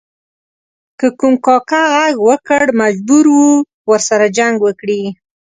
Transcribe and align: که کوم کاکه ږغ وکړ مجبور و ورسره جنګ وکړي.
که 0.99 1.07
کوم 1.19 1.33
کاکه 1.45 1.81
ږغ 1.93 2.15
وکړ 2.29 2.63
مجبور 2.81 3.25
و 3.37 3.41
ورسره 3.91 4.25
جنګ 4.37 4.55
وکړي. 4.65 5.01